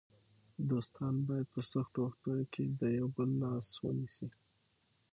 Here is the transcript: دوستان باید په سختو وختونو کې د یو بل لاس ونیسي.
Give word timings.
دوستان 0.69 1.15
باید 1.27 1.47
په 1.53 1.61
سختو 1.71 1.97
وختونو 2.05 2.43
کې 2.53 2.63
د 2.79 2.81
یو 2.99 3.07
بل 3.15 3.29
لاس 3.43 3.67
ونیسي. 3.83 4.29